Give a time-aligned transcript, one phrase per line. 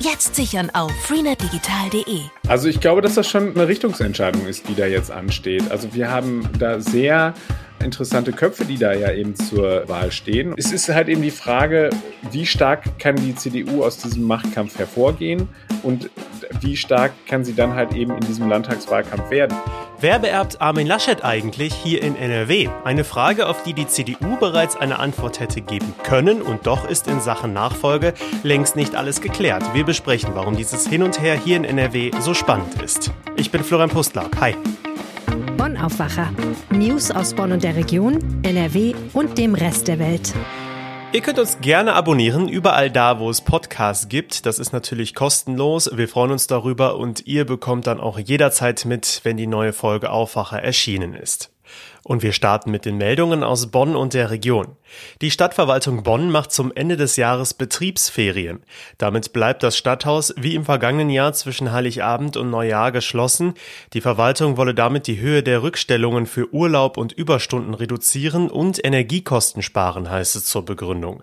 [0.00, 2.20] Jetzt sichern auf freenetdigital.de.
[2.46, 5.68] Also ich glaube, dass das schon eine Richtungsentscheidung ist, die da jetzt ansteht.
[5.72, 7.34] Also wir haben da sehr
[7.82, 10.54] interessante Köpfe, die da ja eben zur Wahl stehen.
[10.56, 11.90] Es ist halt eben die Frage,
[12.30, 15.48] wie stark kann die CDU aus diesem Machtkampf hervorgehen
[15.82, 16.10] und
[16.60, 19.56] wie stark kann sie dann halt eben in diesem Landtagswahlkampf werden.
[20.00, 22.68] Wer beerbt Armin Laschet eigentlich hier in NRW?
[22.84, 27.08] Eine Frage, auf die die CDU bereits eine Antwort hätte geben können und doch ist
[27.08, 29.74] in Sachen Nachfolge längst nicht alles geklärt.
[29.74, 33.10] Wir besprechen, warum dieses Hin und Her hier in NRW so spannend ist.
[33.36, 34.40] Ich bin Florian Pustlauk.
[34.40, 34.54] Hi.
[35.78, 36.32] Aufwacher.
[36.70, 40.34] News aus Bonn und der Region, NRW und dem Rest der Welt.
[41.10, 44.44] Ihr könnt uns gerne abonnieren, überall da, wo es Podcasts gibt.
[44.44, 45.90] Das ist natürlich kostenlos.
[45.94, 50.10] Wir freuen uns darüber und ihr bekommt dann auch jederzeit mit, wenn die neue Folge
[50.10, 51.50] Aufwacher erschienen ist.
[52.08, 54.76] Und wir starten mit den Meldungen aus Bonn und der Region.
[55.20, 58.62] Die Stadtverwaltung Bonn macht zum Ende des Jahres Betriebsferien.
[58.96, 63.52] Damit bleibt das Stadthaus wie im vergangenen Jahr zwischen Heiligabend und Neujahr geschlossen.
[63.92, 69.60] Die Verwaltung wolle damit die Höhe der Rückstellungen für Urlaub und Überstunden reduzieren und Energiekosten
[69.60, 71.22] sparen, heißt es zur Begründung.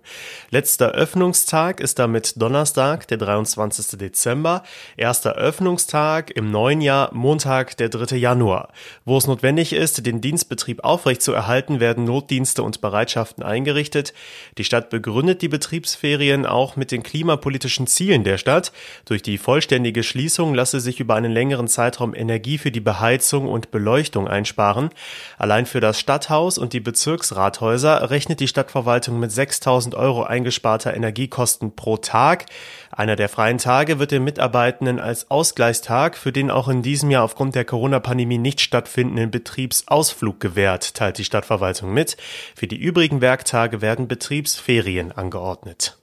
[0.51, 3.97] Letzter Öffnungstag ist damit Donnerstag, der 23.
[3.97, 4.61] Dezember.
[4.97, 8.17] Erster Öffnungstag im neuen Jahr Montag, der 3.
[8.17, 8.69] Januar.
[9.03, 14.13] Wo es notwendig ist, den Dienstbetrieb Betrieb aufrechtzuerhalten, werden Notdienste und Bereitschaften eingerichtet.
[14.57, 18.71] Die Stadt begründet die Betriebsferien auch mit den klimapolitischen Zielen der Stadt.
[19.05, 23.71] Durch die vollständige Schließung lasse sich über einen längeren Zeitraum Energie für die Beheizung und
[23.71, 24.89] Beleuchtung einsparen.
[25.37, 31.75] Allein für das Stadthaus und die Bezirksrathäuser rechnet die Stadtverwaltung mit 6000 Euro eingesparter Energiekosten
[31.75, 32.45] pro Tag.
[32.97, 37.23] Einer der freien Tage wird den Mitarbeitenden als Ausgleichstag für den auch in diesem Jahr
[37.23, 42.15] aufgrund der Corona-Pandemie nicht stattfindenden Betriebsausflug gewährt, teilt die Stadtverwaltung mit.
[42.55, 45.97] Für die übrigen Werktage werden Betriebsferien angeordnet.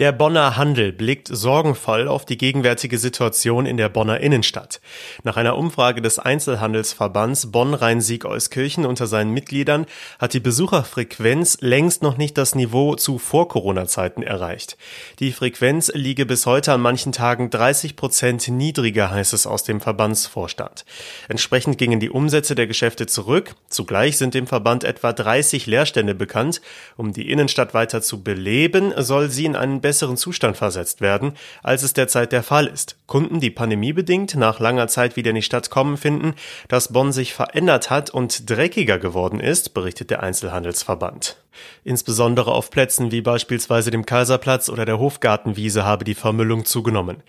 [0.00, 4.80] Der Bonner Handel blickt sorgenvoll auf die gegenwärtige Situation in der Bonner Innenstadt.
[5.24, 9.84] Nach einer Umfrage des Einzelhandelsverbands Bonn-Rhein-Sieg-Euskirchen unter seinen Mitgliedern
[10.18, 14.78] hat die Besucherfrequenz längst noch nicht das Niveau zu Vor-Corona-Zeiten erreicht.
[15.18, 19.82] Die Frequenz liege bis heute an manchen Tagen 30 Prozent niedriger, heißt es aus dem
[19.82, 20.86] Verbandsvorstand.
[21.28, 23.54] Entsprechend gingen die Umsätze der Geschäfte zurück.
[23.68, 26.62] Zugleich sind dem Verband etwa 30 Leerstände bekannt.
[26.96, 31.32] Um die Innenstadt weiter zu beleben, soll sie in einen besseren Zustand versetzt werden,
[31.64, 32.96] als es derzeit der Fall ist.
[33.08, 36.34] Kunden, die pandemiebedingt nach langer Zeit wieder in die Stadt kommen, finden,
[36.68, 41.38] dass Bonn sich verändert hat und dreckiger geworden ist, berichtet der Einzelhandelsverband.
[41.84, 47.22] Insbesondere auf Plätzen wie beispielsweise dem Kaiserplatz oder der Hofgartenwiese habe die Vermüllung zugenommen.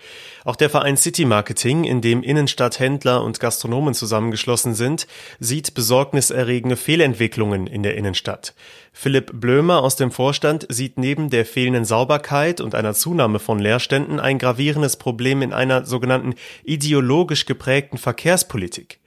[0.44, 5.06] Auch der Verein City Marketing, in dem Innenstadthändler und Gastronomen zusammengeschlossen sind,
[5.38, 8.54] sieht besorgniserregende Fehlentwicklungen in der Innenstadt.
[8.92, 14.20] Philipp Blömer aus dem Vorstand sieht neben der fehlenden Sauberkeit und einer Zunahme von Leerständen
[14.20, 19.00] ein gravierendes Problem in einer sogenannten ideologisch geprägten Verkehrspolitik.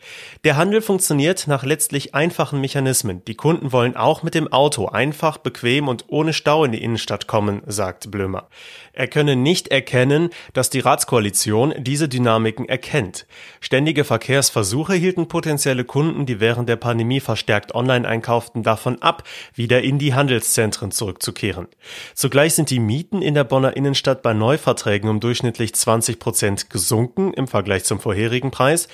[0.44, 3.24] Der Handel funktioniert nach letztlich einfachen Mechanismen.
[3.26, 7.28] Die Kunden wollen auch mit dem Auto einfach, bequem und ohne Stau in die Innenstadt
[7.28, 8.48] kommen, sagt Blömer.
[8.94, 13.26] Er könne nicht erkennen, dass die Ratskoalition diese Dynamiken erkennt.
[13.60, 19.24] Ständige Verkehrsversuche hielten potenzielle Kunden, die während der Pandemie verstärkt online einkauften, davon ab,
[19.54, 21.68] wieder in die Handelszentren zurückzukehren.
[22.14, 27.34] Zugleich sind die Mieten in der Bonner Innenstadt bei Neuverträgen um durchschnittlich 20 Prozent gesunken
[27.34, 28.88] im Vergleich zum vorherigen Preis.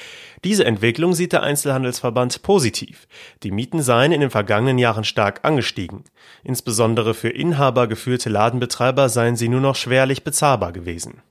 [0.43, 3.07] Diese Entwicklung sieht der Einzelhandelsverband positiv.
[3.43, 6.03] Die Mieten seien in den vergangenen Jahren stark angestiegen.
[6.43, 11.21] Insbesondere für inhabergeführte Ladenbetreiber seien sie nur noch schwerlich bezahlbar gewesen.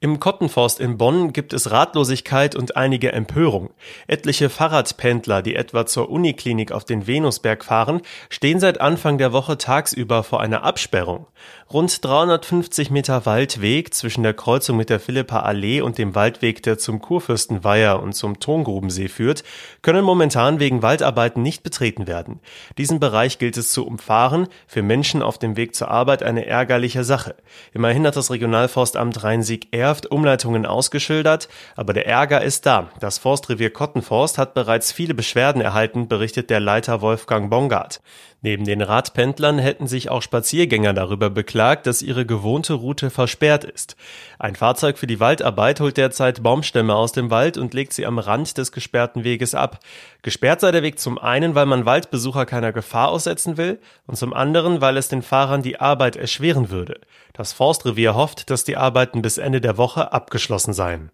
[0.00, 3.70] Im Kottenforst in Bonn gibt es Ratlosigkeit und einige Empörung.
[4.06, 9.56] Etliche Fahrradpendler, die etwa zur Uniklinik auf den Venusberg fahren, stehen seit Anfang der Woche
[9.56, 11.26] tagsüber vor einer Absperrung.
[11.72, 16.78] Rund 350 Meter Waldweg zwischen der Kreuzung mit der Philippa Allee und dem Waldweg, der
[16.78, 19.42] zum Kurfürstenweiher und zum Tongrubensee führt,
[19.80, 22.40] können momentan wegen Waldarbeiten nicht betreten werden.
[22.78, 27.04] Diesen Bereich gilt es zu umfahren, für Menschen auf dem Weg zur Arbeit eine ärgerliche
[27.04, 27.36] Sache.
[27.72, 32.88] Immerhin hat das Regionalforstamt Rhein-Sieg entschärft, Umleitungen ausgeschildert, aber der Ärger ist da.
[33.00, 38.00] Das Forstrevier Kottenforst hat bereits viele Beschwerden erhalten, berichtet der Leiter Wolfgang Bongard.
[38.44, 43.96] Neben den Radpendlern hätten sich auch Spaziergänger darüber beklagt, dass ihre gewohnte Route versperrt ist.
[44.38, 48.18] Ein Fahrzeug für die Waldarbeit holt derzeit Baumstämme aus dem Wald und legt sie am
[48.18, 49.78] Rand des gesperrten Weges ab.
[50.20, 54.34] Gesperrt sei der Weg zum einen, weil man Waldbesucher keiner Gefahr aussetzen will und zum
[54.34, 57.00] anderen, weil es den Fahrern die Arbeit erschweren würde.
[57.32, 61.10] Das Forstrevier hofft, dass die Arbeiten bis Ende der Woche abgeschlossen seien.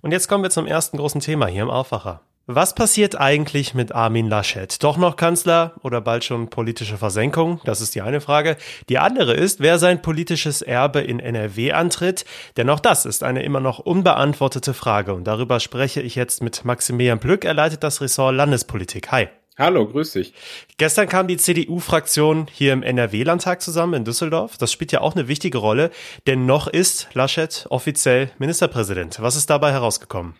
[0.00, 2.22] Und jetzt kommen wir zum ersten großen Thema hier im Aufwacher.
[2.48, 4.80] Was passiert eigentlich mit Armin Laschet?
[4.84, 7.60] Doch noch Kanzler oder bald schon politische Versenkung?
[7.64, 8.56] Das ist die eine Frage.
[8.88, 12.24] Die andere ist, wer sein politisches Erbe in NRW antritt.
[12.56, 15.12] Denn auch das ist eine immer noch unbeantwortete Frage.
[15.12, 17.44] Und darüber spreche ich jetzt mit Maximilian Plück.
[17.44, 19.10] Er leitet das Ressort Landespolitik.
[19.10, 19.26] Hi.
[19.58, 20.32] Hallo, grüß dich.
[20.76, 24.56] Gestern kam die CDU-Fraktion hier im NRW-Landtag zusammen in Düsseldorf.
[24.56, 25.90] Das spielt ja auch eine wichtige Rolle,
[26.28, 29.20] denn noch ist Laschet offiziell Ministerpräsident.
[29.20, 30.36] Was ist dabei herausgekommen?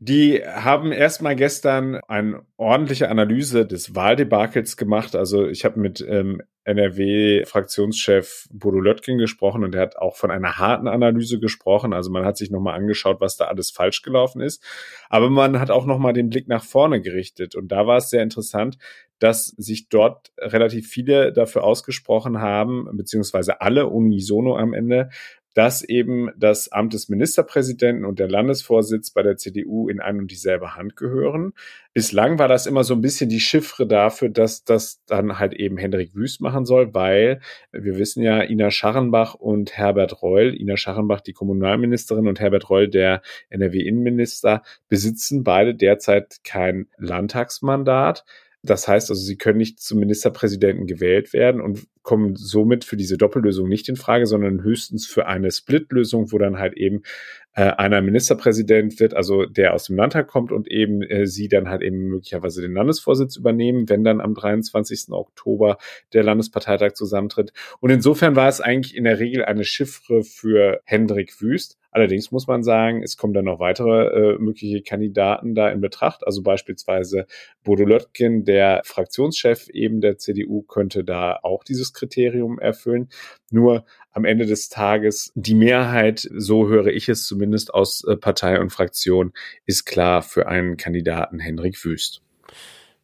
[0.00, 5.16] Die haben erstmal gestern eine ordentliche Analyse des Wahldebakels gemacht.
[5.16, 10.56] Also ich habe mit ähm, NRW-Fraktionschef Bodo Löttgen gesprochen und er hat auch von einer
[10.58, 11.92] harten Analyse gesprochen.
[11.92, 14.62] Also man hat sich nochmal angeschaut, was da alles falsch gelaufen ist.
[15.08, 17.56] Aber man hat auch nochmal den Blick nach vorne gerichtet.
[17.56, 18.78] Und da war es sehr interessant,
[19.18, 25.10] dass sich dort relativ viele dafür ausgesprochen haben, beziehungsweise alle unisono am Ende,
[25.54, 30.30] dass eben das Amt des Ministerpräsidenten und der Landesvorsitz bei der CDU in ein und
[30.30, 31.52] dieselbe Hand gehören.
[31.94, 35.76] Bislang war das immer so ein bisschen die Chiffre dafür, dass das dann halt eben
[35.76, 37.40] Hendrik Wüst machen soll, weil
[37.72, 42.88] wir wissen ja, Ina Scharrenbach und Herbert Reul, Ina Scharrenbach die Kommunalministerin und Herbert Reul
[42.88, 48.24] der NRW-Innenminister, besitzen beide derzeit kein Landtagsmandat.
[48.68, 53.16] Das heißt also, sie können nicht zum Ministerpräsidenten gewählt werden und kommen somit für diese
[53.16, 57.02] Doppellösung nicht in Frage, sondern höchstens für eine Split-Lösung, wo dann halt eben
[57.54, 61.70] äh, einer Ministerpräsident wird, also der aus dem Landtag kommt und eben äh, sie dann
[61.70, 65.12] halt eben möglicherweise den Landesvorsitz übernehmen, wenn dann am 23.
[65.12, 65.78] Oktober
[66.12, 67.54] der Landesparteitag zusammentritt.
[67.80, 71.77] Und insofern war es eigentlich in der Regel eine Chiffre für Hendrik Wüst.
[71.90, 76.26] Allerdings muss man sagen, es kommen dann noch weitere äh, mögliche Kandidaten da in Betracht.
[76.26, 77.26] Also beispielsweise
[77.64, 83.08] Bodo Löttgen, der Fraktionschef eben der CDU, könnte da auch dieses Kriterium erfüllen.
[83.50, 88.60] Nur am Ende des Tages die Mehrheit, so höre ich es zumindest aus äh, Partei
[88.60, 89.32] und Fraktion,
[89.64, 92.22] ist klar für einen Kandidaten Hendrik Wüst.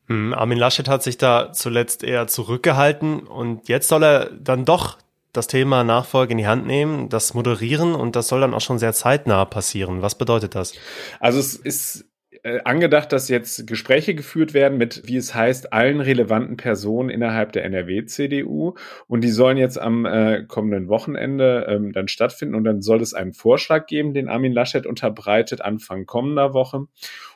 [0.08, 4.98] Hm, Armin Laschet hat sich da zuletzt eher zurückgehalten und jetzt soll er dann doch
[5.36, 8.78] das Thema Nachfolge in die Hand nehmen, das moderieren und das soll dann auch schon
[8.78, 10.00] sehr zeitnah passieren.
[10.00, 10.72] Was bedeutet das?
[11.20, 12.06] Also es ist
[12.44, 17.52] äh, angedacht, dass jetzt Gespräche geführt werden mit, wie es heißt, allen relevanten Personen innerhalb
[17.52, 18.74] der NRW-CDU.
[19.06, 22.54] Und die sollen jetzt am äh, kommenden Wochenende ähm, dann stattfinden.
[22.54, 26.86] Und dann soll es einen Vorschlag geben, den Armin Laschet unterbreitet, Anfang kommender Woche.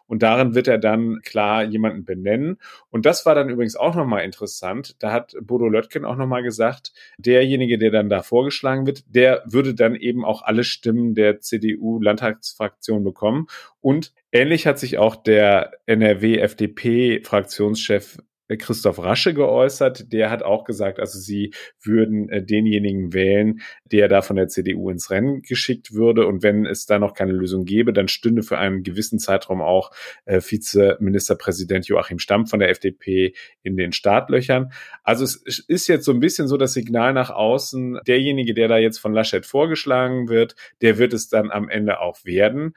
[0.08, 2.58] Und darin wird er dann klar jemanden benennen.
[2.90, 4.96] Und das war dann übrigens auch nochmal interessant.
[5.02, 9.75] Da hat Bodo Löttgen auch nochmal gesagt, derjenige, der dann da vorgeschlagen wird, der würde
[9.75, 13.46] dann eben auch alle Stimmen der CDU-Landtagsfraktion bekommen.
[13.81, 18.19] Und ähnlich hat sich auch der NRW-FDP-Fraktionschef
[18.56, 20.12] Christoph Rasche geäußert.
[20.12, 21.53] Der hat auch gesagt, also sie
[21.83, 26.27] würden äh, denjenigen wählen, der da von der CDU ins Rennen geschickt würde.
[26.27, 29.91] Und wenn es da noch keine Lösung gäbe, dann stünde für einen gewissen Zeitraum auch
[30.25, 34.73] äh, Vizeministerpräsident Joachim Stamm von der FDP in den Startlöchern.
[35.03, 35.37] Also es
[35.69, 39.12] ist jetzt so ein bisschen so das Signal nach außen, derjenige, der da jetzt von
[39.12, 42.75] Laschet vorgeschlagen wird, der wird es dann am Ende auch werden.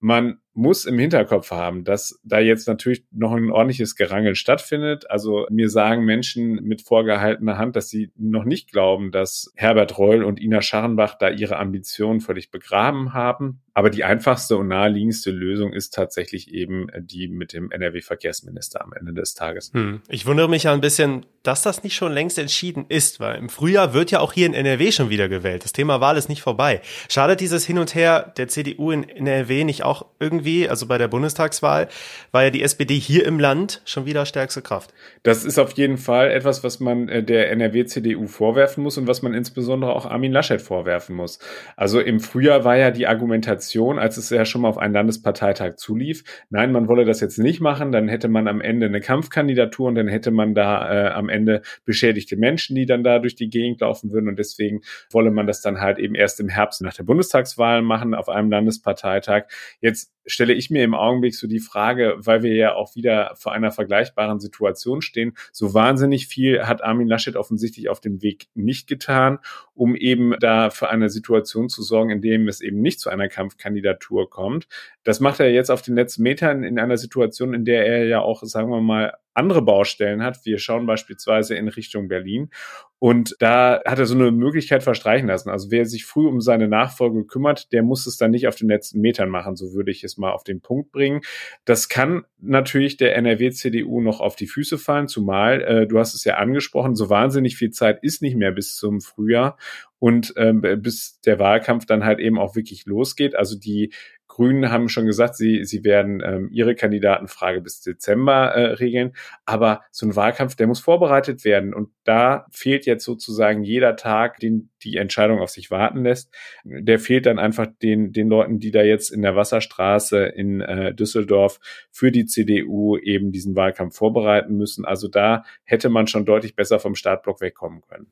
[0.00, 5.08] Man muss im Hinterkopf haben, dass da jetzt natürlich noch ein ordentliches Gerangel stattfindet.
[5.10, 10.24] Also mir sagen Menschen mit vorgehaltener Hand, dass sie noch nicht glauben, dass Herbert Reul
[10.24, 13.60] und Ina Scharrenbach da ihre Ambitionen völlig begraben haben.
[13.74, 19.12] Aber die einfachste und naheliegendste Lösung ist tatsächlich eben die mit dem NRW-Verkehrsminister am Ende
[19.12, 19.70] des Tages.
[19.74, 20.00] Hm.
[20.08, 23.50] Ich wundere mich ja ein bisschen, dass das nicht schon längst entschieden ist, weil im
[23.50, 25.64] Frühjahr wird ja auch hier in NRW schon wieder gewählt.
[25.64, 26.80] Das Thema Wahl ist nicht vorbei.
[27.10, 30.98] Schadet dieses Hin und Her der CDU in NRW nicht auch irgendwie irgendwie, also bei
[30.98, 31.88] der Bundestagswahl,
[32.32, 34.94] war ja die SPD hier im Land schon wieder stärkste Kraft.
[35.22, 39.22] Das ist auf jeden Fall etwas, was man äh, der NRW-CDU vorwerfen muss und was
[39.22, 41.38] man insbesondere auch Armin Laschet vorwerfen muss.
[41.76, 45.76] Also im Frühjahr war ja die Argumentation, als es ja schon mal auf einen Landesparteitag
[45.76, 46.24] zulief.
[46.50, 49.96] Nein, man wolle das jetzt nicht machen, dann hätte man am Ende eine Kampfkandidatur und
[49.96, 53.80] dann hätte man da äh, am Ende beschädigte Menschen, die dann da durch die Gegend
[53.80, 57.04] laufen würden und deswegen wolle man das dann halt eben erst im Herbst nach der
[57.04, 59.44] Bundestagswahl machen auf einem Landesparteitag.
[59.80, 63.52] Jetzt stelle ich mir im Augenblick so die Frage, weil wir ja auch wieder vor
[63.52, 68.86] einer vergleichbaren Situation stehen, so wahnsinnig viel hat Armin Laschet offensichtlich auf dem Weg nicht
[68.86, 69.38] getan,
[69.72, 73.28] um eben da für eine Situation zu sorgen, in dem es eben nicht zu einer
[73.28, 74.68] Kampfkandidatur kommt.
[75.04, 78.20] Das macht er jetzt auf den letzten Metern in einer Situation, in der er ja
[78.20, 80.44] auch, sagen wir mal, andere Baustellen hat.
[80.44, 82.50] Wir schauen beispielsweise in Richtung Berlin.
[82.98, 85.50] Und da hat er so eine Möglichkeit verstreichen lassen.
[85.50, 88.68] Also wer sich früh um seine Nachfolge kümmert, der muss es dann nicht auf den
[88.68, 89.54] letzten Metern machen.
[89.54, 91.20] So würde ich es mal auf den Punkt bringen.
[91.66, 96.24] Das kann natürlich der NRW-CDU noch auf die Füße fallen, zumal, äh, du hast es
[96.24, 99.58] ja angesprochen, so wahnsinnig viel Zeit ist nicht mehr bis zum Frühjahr
[99.98, 103.34] und ähm, bis der Wahlkampf dann halt eben auch wirklich losgeht.
[103.34, 103.92] Also die
[104.36, 109.14] Grünen haben schon gesagt, sie, sie werden ähm, ihre Kandidatenfrage bis Dezember äh, regeln.
[109.46, 111.72] Aber so ein Wahlkampf, der muss vorbereitet werden.
[111.72, 116.30] Und da fehlt jetzt sozusagen jeder Tag, den die Entscheidung auf sich warten lässt.
[116.64, 120.94] Der fehlt dann einfach den, den Leuten, die da jetzt in der Wasserstraße in äh,
[120.94, 121.58] Düsseldorf
[121.90, 124.84] für die CDU eben diesen Wahlkampf vorbereiten müssen.
[124.84, 128.08] Also da hätte man schon deutlich besser vom Startblock wegkommen können.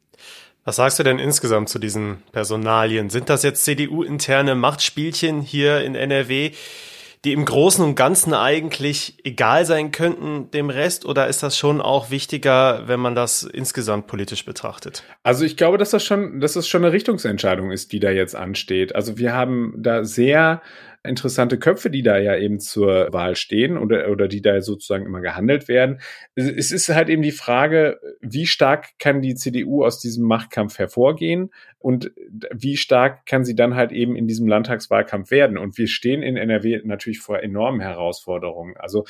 [0.65, 3.11] Was sagst du denn insgesamt zu diesen Personalien?
[3.11, 6.53] Sind das jetzt CDU-interne Machtspielchen hier in NRW,
[7.25, 11.05] die im Großen und Ganzen eigentlich egal sein könnten dem Rest?
[11.05, 15.03] Oder ist das schon auch wichtiger, wenn man das insgesamt politisch betrachtet?
[15.23, 18.35] Also ich glaube, dass das schon, dass das schon eine Richtungsentscheidung ist, die da jetzt
[18.35, 18.95] ansteht.
[18.95, 20.63] Also wir haben da sehr
[21.05, 25.21] interessante Köpfe, die da ja eben zur Wahl stehen oder, oder die da sozusagen immer
[25.21, 26.01] gehandelt werden.
[26.35, 31.51] Es ist halt eben die Frage, wie stark kann die CDU aus diesem Machtkampf hervorgehen
[31.79, 32.11] und
[32.51, 35.59] wie stark kann sie dann halt eben in diesem Landtagswahlkampf werden?
[35.59, 38.75] Und wir stehen in NRW natürlich vor enormen Herausforderungen.
[38.79, 39.05] Also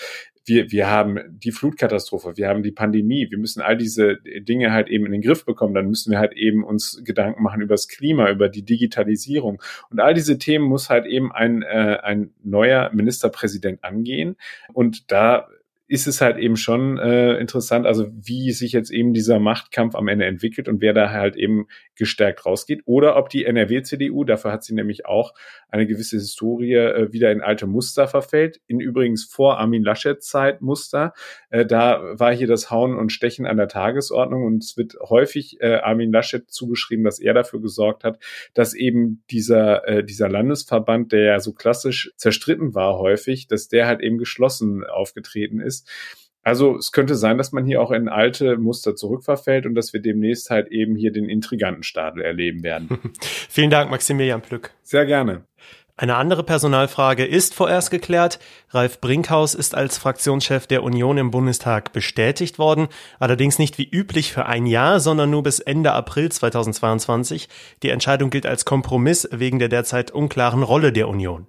[0.44, 4.88] wir, wir haben die Flutkatastrophe, wir haben die Pandemie, wir müssen all diese Dinge halt
[4.88, 7.88] eben in den Griff bekommen, dann müssen wir halt eben uns Gedanken machen über das
[7.88, 9.62] Klima, über die Digitalisierung.
[9.90, 14.36] Und all diese Themen muss halt eben ein, äh, ein neuer Ministerpräsident angehen.
[14.72, 15.48] Und da
[15.94, 20.08] ist es halt eben schon äh, interessant, also wie sich jetzt eben dieser Machtkampf am
[20.08, 22.82] Ende entwickelt und wer da halt eben gestärkt rausgeht.
[22.84, 25.34] Oder ob die NRW-CDU, dafür hat sie nämlich auch
[25.68, 28.60] eine gewisse Historie, äh, wieder in alte Muster verfällt.
[28.66, 31.12] In übrigens vor Armin Laschets Zeit Muster.
[31.50, 35.58] Äh, da war hier das Hauen und Stechen an der Tagesordnung und es wird häufig
[35.60, 38.18] äh, Armin Laschet zugeschrieben, dass er dafür gesorgt hat,
[38.52, 43.86] dass eben dieser, äh, dieser Landesverband, der ja so klassisch zerstritten war häufig, dass der
[43.86, 46.24] halt eben geschlossen aufgetreten ist ist.
[46.44, 50.00] Also es könnte sein, dass man hier auch in alte Muster zurückverfällt und dass wir
[50.00, 52.98] demnächst halt eben hier den intriganten Stadel erleben werden.
[53.48, 54.70] Vielen Dank, Maximilian Plück.
[54.82, 55.44] Sehr gerne.
[55.96, 58.40] Eine andere Personalfrage ist vorerst geklärt.
[58.70, 62.88] Ralf Brinkhaus ist als Fraktionschef der Union im Bundestag bestätigt worden,
[63.20, 67.48] allerdings nicht wie üblich für ein Jahr, sondern nur bis Ende April 2022.
[67.84, 71.46] Die Entscheidung gilt als Kompromiss wegen der derzeit unklaren Rolle der Union.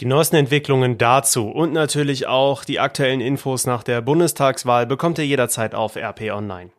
[0.00, 5.26] Die neuesten Entwicklungen dazu und natürlich auch die aktuellen Infos nach der Bundestagswahl bekommt ihr
[5.26, 6.70] jederzeit auf RP Online.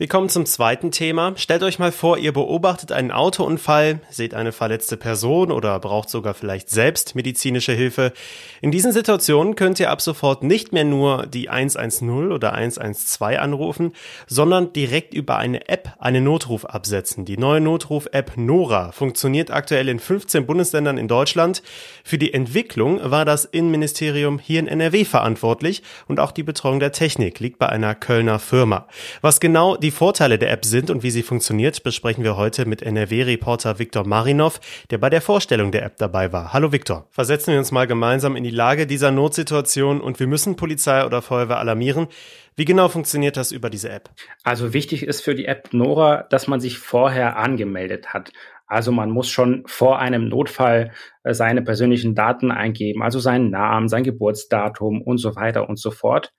[0.00, 1.34] Wir kommen zum zweiten Thema.
[1.36, 6.32] Stellt euch mal vor, ihr beobachtet einen Autounfall, seht eine verletzte Person oder braucht sogar
[6.32, 8.14] vielleicht selbst medizinische Hilfe.
[8.62, 13.92] In diesen Situationen könnt ihr ab sofort nicht mehr nur die 110 oder 112 anrufen,
[14.26, 17.26] sondern direkt über eine App einen Notruf absetzen.
[17.26, 21.62] Die neue Notruf-App Nora funktioniert aktuell in 15 Bundesländern in Deutschland.
[22.04, 26.92] Für die Entwicklung war das Innenministerium hier in NRW verantwortlich und auch die Betreuung der
[26.92, 28.86] Technik liegt bei einer Kölner Firma.
[29.20, 32.64] Was genau die die Vorteile der App sind und wie sie funktioniert, besprechen wir heute
[32.64, 36.52] mit NRW-Reporter Viktor Marinov, der bei der Vorstellung der App dabei war.
[36.52, 37.08] Hallo Viktor.
[37.10, 41.22] Versetzen wir uns mal gemeinsam in die Lage dieser Notsituation und wir müssen Polizei oder
[41.22, 42.06] Feuerwehr alarmieren.
[42.54, 44.10] Wie genau funktioniert das über diese App?
[44.44, 48.30] Also wichtig ist für die App Nora, dass man sich vorher angemeldet hat.
[48.68, 50.92] Also man muss schon vor einem Notfall
[51.24, 55.90] äh, seine persönlichen Daten eingeben, also seinen Namen, sein Geburtsdatum und so weiter und so
[55.90, 56.32] fort.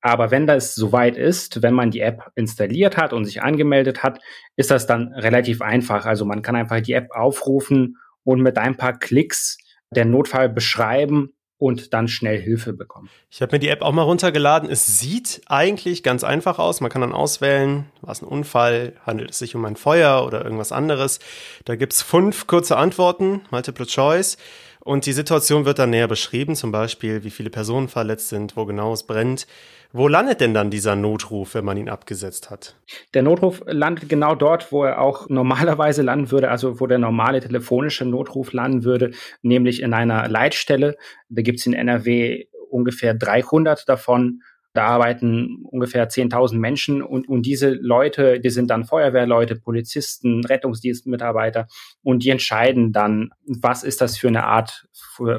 [0.00, 4.20] Aber wenn das soweit ist, wenn man die App installiert hat und sich angemeldet hat,
[4.56, 6.06] ist das dann relativ einfach.
[6.06, 9.58] Also man kann einfach die App aufrufen und mit ein paar Klicks
[9.90, 13.10] den Notfall beschreiben und dann schnell Hilfe bekommen.
[13.30, 14.70] Ich habe mir die App auch mal runtergeladen.
[14.70, 16.80] Es sieht eigentlich ganz einfach aus.
[16.80, 20.44] Man kann dann auswählen, war es ein Unfall, handelt es sich um ein Feuer oder
[20.44, 21.18] irgendwas anderes.
[21.64, 24.38] Da gibt's fünf kurze Antworten, Multiple Choice.
[24.80, 28.64] Und die Situation wird dann näher beschrieben, zum Beispiel, wie viele Personen verletzt sind, wo
[28.64, 29.46] genau es brennt.
[29.92, 32.76] Wo landet denn dann dieser Notruf, wenn man ihn abgesetzt hat?
[33.14, 37.40] Der Notruf landet genau dort, wo er auch normalerweise landen würde, also wo der normale
[37.40, 40.96] telefonische Notruf landen würde, nämlich in einer Leitstelle.
[41.30, 44.42] Da gibt es in NRW ungefähr 300 davon.
[44.74, 51.66] Da arbeiten ungefähr 10.000 Menschen und, und diese Leute, die sind dann Feuerwehrleute, Polizisten, Rettungsdienstmitarbeiter
[52.02, 54.86] und die entscheiden dann, was ist das für eine Art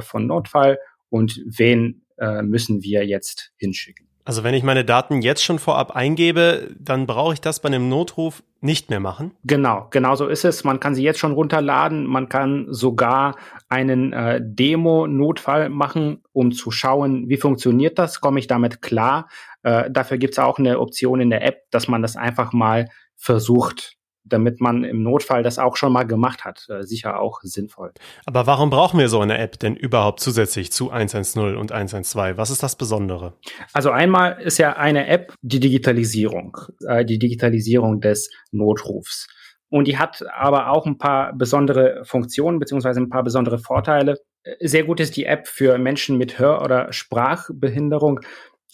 [0.01, 4.08] von Notfall und wen äh, müssen wir jetzt hinschicken.
[4.29, 7.89] Also wenn ich meine Daten jetzt schon vorab eingebe, dann brauche ich das bei einem
[7.89, 9.31] Notruf nicht mehr machen?
[9.43, 10.63] Genau, genau so ist es.
[10.63, 12.05] Man kann sie jetzt schon runterladen.
[12.05, 13.38] Man kann sogar
[13.69, 19.29] einen äh, Demo-Notfall machen, um zu schauen, wie funktioniert das, komme ich damit klar.
[19.63, 22.88] Äh, dafür gibt es auch eine Option in der App, dass man das einfach mal
[23.15, 23.98] versucht
[24.29, 26.67] damit man im Notfall das auch schon mal gemacht hat.
[26.69, 27.91] Äh, sicher auch sinnvoll.
[28.25, 32.38] Aber warum brauchen wir so eine App denn überhaupt zusätzlich zu 110 und 112?
[32.38, 33.33] Was ist das Besondere?
[33.74, 36.57] Also einmal ist ja eine App die Digitalisierung,
[36.88, 39.27] äh, die Digitalisierung des Notrufs.
[39.69, 44.17] Und die hat aber auch ein paar besondere Funktionen beziehungsweise ein paar besondere Vorteile.
[44.43, 48.21] Äh, sehr gut ist die App für Menschen mit Hör- oder Sprachbehinderung,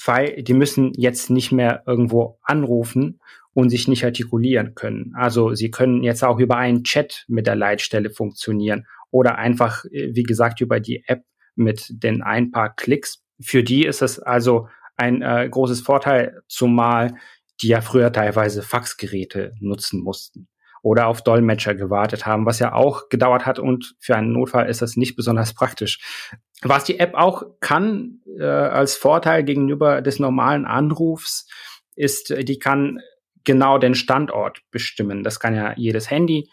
[0.06, 3.20] weil die müssen jetzt nicht mehr irgendwo anrufen
[3.56, 5.14] und sich nicht artikulieren können.
[5.16, 10.14] Also sie können jetzt auch über einen Chat mit der Leitstelle funktionieren oder einfach, äh,
[10.14, 11.24] wie gesagt, über die App
[11.56, 13.24] mit den ein paar Klicks.
[13.40, 17.16] Für die ist es also ein äh, großes Vorteil, zumal
[17.62, 20.50] die ja früher teilweise Faxgeräte nutzen mussten
[20.82, 24.82] oder auf Dolmetscher gewartet haben, was ja auch gedauert hat und für einen Notfall ist
[24.82, 26.00] das nicht besonders praktisch.
[26.62, 31.48] Was die App auch kann äh, als Vorteil gegenüber des normalen Anrufs,
[31.96, 33.00] ist, äh, die kann
[33.46, 35.24] genau den Standort bestimmen.
[35.24, 36.50] Das kann ja jedes Handy.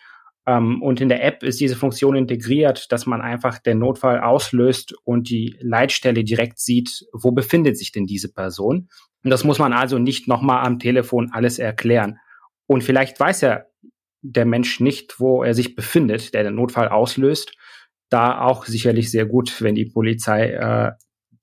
[0.46, 4.94] Ähm, und in der App ist diese Funktion integriert, dass man einfach den Notfall auslöst
[5.04, 8.88] und die Leitstelle direkt sieht, wo befindet sich denn diese Person.
[9.24, 12.18] Und das muss man also nicht nochmal am Telefon alles erklären.
[12.66, 13.64] Und vielleicht weiß ja
[14.22, 17.54] der Mensch nicht, wo er sich befindet, der den Notfall auslöst.
[18.08, 20.92] Da auch sicherlich sehr gut, wenn die Polizei äh,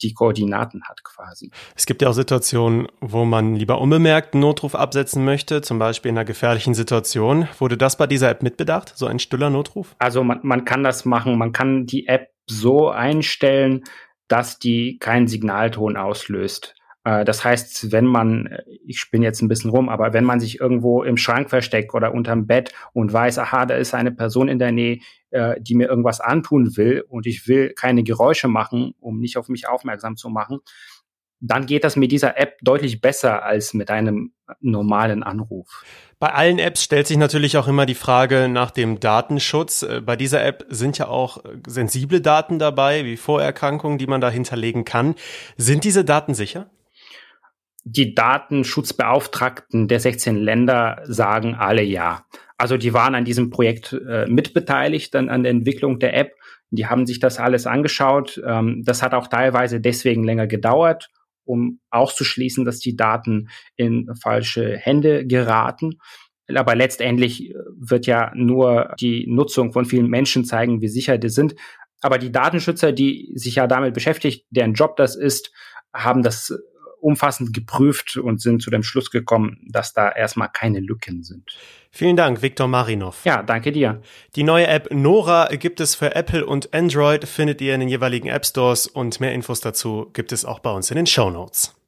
[0.01, 1.51] die Koordinaten hat quasi.
[1.75, 6.10] Es gibt ja auch Situationen, wo man lieber unbemerkt einen Notruf absetzen möchte, zum Beispiel
[6.10, 7.48] in einer gefährlichen Situation.
[7.58, 9.96] Wurde das bei dieser App mitbedacht, so ein stiller Notruf?
[10.00, 13.84] Also man, man kann das machen, man kann die App so einstellen,
[14.27, 16.75] dass die keinen Signalton auslöst.
[17.03, 20.60] Äh, das heißt, wenn man, ich spinne jetzt ein bisschen rum, aber wenn man sich
[20.60, 24.60] irgendwo im Schrank versteckt oder unterm Bett und weiß, aha, da ist eine Person in
[24.60, 25.00] der Nähe,
[25.32, 29.50] äh, die mir irgendwas antun will und ich will keine Geräusche machen, um nicht auf
[29.50, 30.60] mich aufmerksam zu machen,
[31.41, 35.84] dann geht das mit dieser App deutlich besser als mit einem normalen Anruf.
[36.20, 39.84] Bei allen Apps stellt sich natürlich auch immer die Frage nach dem Datenschutz.
[39.84, 44.29] Äh, bei dieser App sind ja auch sensible Daten dabei, wie Vorerkrankungen, die man da
[44.29, 45.15] hinterlegen kann.
[45.56, 46.70] Sind diese Daten sicher?
[47.91, 52.24] Die Datenschutzbeauftragten der 16 Länder sagen alle ja.
[52.55, 56.35] Also die waren an diesem Projekt äh, mitbeteiligt, dann an der Entwicklung der App.
[56.70, 58.40] Die haben sich das alles angeschaut.
[58.46, 61.09] Ähm, das hat auch teilweise deswegen länger gedauert,
[61.46, 66.00] um auszuschließen, dass die Daten in falsche Hände geraten.
[66.53, 71.29] Aber letztendlich äh, wird ja nur die Nutzung von vielen Menschen zeigen, wie sicher die
[71.29, 71.55] sind.
[72.01, 75.51] Aber die Datenschützer, die sich ja damit beschäftigt, deren Job das ist,
[75.92, 76.53] haben das
[77.01, 81.55] umfassend geprüft und sind zu dem Schluss gekommen, dass da erstmal keine Lücken sind.
[81.92, 83.25] Vielen Dank, Viktor Marinov.
[83.25, 84.01] Ja, danke dir.
[84.35, 88.27] Die neue App Nora gibt es für Apple und Android, findet ihr in den jeweiligen
[88.27, 91.78] App Stores und mehr Infos dazu gibt es auch bei uns in den Show Notes.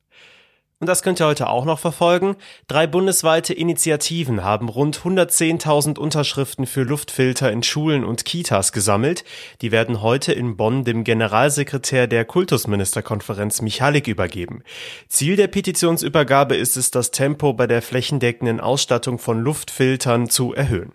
[0.82, 2.36] Und das könnt ihr heute auch noch verfolgen.
[2.67, 9.24] Drei bundesweite Initiativen haben rund 110.000 Unterschriften für Luftfilter in Schulen und Kitas gesammelt.
[9.62, 14.63] Die werden heute in Bonn dem Generalsekretär der Kultusministerkonferenz Michalik übergeben.
[15.08, 20.94] Ziel der Petitionsübergabe ist es, das Tempo bei der flächendeckenden Ausstattung von Luftfiltern zu erhöhen.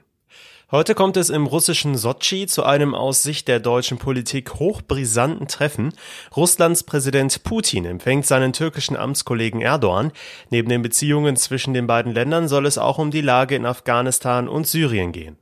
[0.73, 5.93] Heute kommt es im russischen Sotschi zu einem aus Sicht der deutschen Politik hochbrisanten Treffen.
[6.35, 10.11] Russlands Präsident Putin empfängt seinen türkischen Amtskollegen Erdogan.
[10.51, 14.49] Neben den Beziehungen zwischen den beiden Ländern soll es auch um die Lage in Afghanistan
[14.49, 15.37] und Syrien gehen.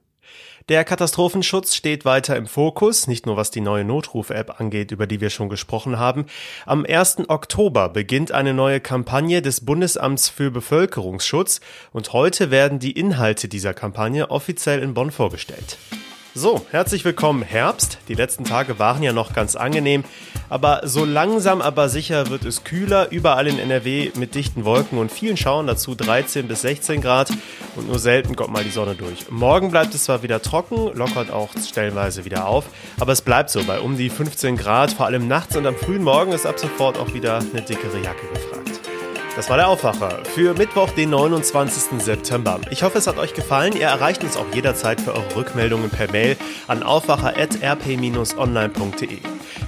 [0.71, 5.21] Der Katastrophenschutz steht weiter im Fokus, nicht nur was die neue Notruf-App angeht, über die
[5.21, 6.25] wir schon gesprochen haben.
[6.65, 7.29] Am 1.
[7.29, 11.61] Oktober beginnt eine neue Kampagne des Bundesamts für Bevölkerungsschutz
[11.93, 15.77] und heute werden die Inhalte dieser Kampagne offiziell in Bonn vorgestellt.
[16.37, 17.99] So, herzlich willkommen Herbst.
[18.09, 20.03] Die letzten Tage waren ja noch ganz angenehm,
[20.49, 25.13] aber so langsam aber sicher wird es kühler, überall in NRW mit dichten Wolken und
[25.13, 27.31] vielen Schauern dazu 13 bis 16 Grad
[27.77, 29.31] und nur selten kommt mal die Sonne durch.
[29.31, 32.65] Morgen bleibt es zwar wieder trocken, lockert auch stellenweise wieder auf,
[32.99, 36.03] aber es bleibt so bei um die 15 Grad, vor allem nachts und am frühen
[36.03, 38.54] Morgen ist ab sofort auch wieder eine dickere Jacke gefragt.
[39.37, 42.01] Das war der Aufwacher für Mittwoch, den 29.
[42.01, 42.61] September.
[42.71, 43.75] Ich hoffe, es hat euch gefallen.
[43.75, 46.37] Ihr erreicht uns auch jederzeit für eure Rückmeldungen per Mail
[46.69, 49.19] an aufwacher.rp-online.de.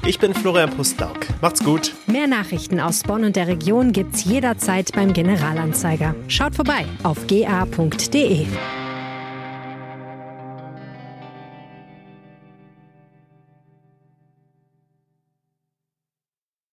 [0.06, 1.26] Ich bin Florian Pustlauk.
[1.40, 1.94] Macht's gut.
[2.06, 6.14] Mehr Nachrichten aus Bonn und der Region gibt's jederzeit beim Generalanzeiger.
[6.28, 8.46] Schaut vorbei auf ga.de.